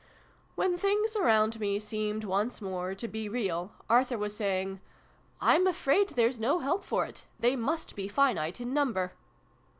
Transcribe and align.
When 0.55 0.77
things 0.79 1.15
around 1.15 1.59
me 1.59 1.77
seemed 1.79 2.23
once 2.23 2.59
more 2.59 2.95
to 2.95 3.07
be 3.07 3.29
real, 3.29 3.73
Arthur 3.87 4.17
was 4.17 4.35
saying" 4.35 4.81
Tm 5.43 5.69
afraid 5.69 6.09
there's 6.09 6.39
no 6.39 6.57
help 6.57 6.83
for 6.83 7.05
it: 7.05 7.25
they 7.39 7.55
must 7.55 7.95
be 7.95 8.07
finite 8.07 8.59
in 8.59 8.73
number." 8.73 9.13